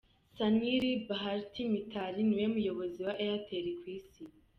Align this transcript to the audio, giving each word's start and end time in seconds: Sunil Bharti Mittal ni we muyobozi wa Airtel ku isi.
Sunil 0.35 0.85
Bharti 1.09 1.61
Mittal 1.73 2.15
ni 2.25 2.35
we 2.39 2.45
muyobozi 2.55 2.99
wa 3.07 3.13
Airtel 3.25 3.65
ku 3.79 3.85
isi. 3.97 4.23